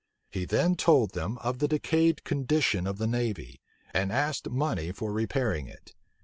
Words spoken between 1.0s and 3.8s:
them of the decayed condition of the navy,